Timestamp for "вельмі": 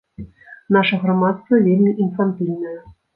1.67-1.91